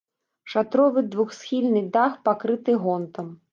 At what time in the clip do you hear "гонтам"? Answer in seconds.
2.87-3.33